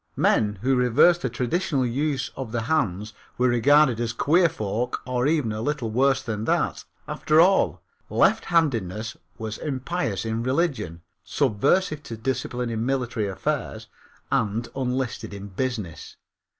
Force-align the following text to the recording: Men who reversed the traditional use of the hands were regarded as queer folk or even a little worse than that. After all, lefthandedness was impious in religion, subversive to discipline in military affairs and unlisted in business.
Men 0.17 0.55
who 0.63 0.75
reversed 0.75 1.21
the 1.21 1.29
traditional 1.29 1.85
use 1.85 2.31
of 2.35 2.51
the 2.51 2.61
hands 2.63 3.13
were 3.37 3.49
regarded 3.49 3.99
as 3.99 4.13
queer 4.13 4.49
folk 4.49 4.99
or 5.05 5.27
even 5.27 5.51
a 5.51 5.61
little 5.61 5.91
worse 5.91 6.23
than 6.23 6.45
that. 6.45 6.85
After 7.07 7.39
all, 7.39 7.83
lefthandedness 8.09 9.15
was 9.37 9.59
impious 9.59 10.25
in 10.25 10.41
religion, 10.41 11.03
subversive 11.23 12.01
to 12.01 12.17
discipline 12.17 12.71
in 12.71 12.83
military 12.83 13.27
affairs 13.27 13.85
and 14.31 14.67
unlisted 14.75 15.35
in 15.35 15.49
business. 15.49 16.17